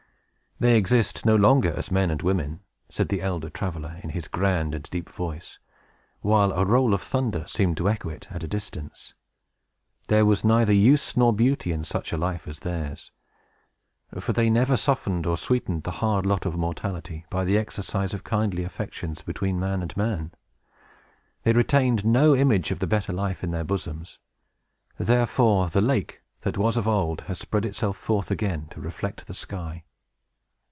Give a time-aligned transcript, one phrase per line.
[0.63, 4.75] "They exist no longer as men and women," said the elder traveler, in his grand
[4.75, 5.57] and deep voice,
[6.19, 9.15] while a roll of thunder seemed to echo it at a distance.
[10.07, 13.09] "There was neither use nor beauty in such a life as theirs;
[14.19, 18.23] for they never softened or sweetened the hard lot of mortality by the exercise of
[18.23, 20.31] kindly affections between man and man.
[21.41, 24.19] They retained no image of the better life in their bosoms;
[24.99, 29.33] therefore, the lake, that was of old, has spread itself forth again, to reflect the
[29.33, 29.85] sky!"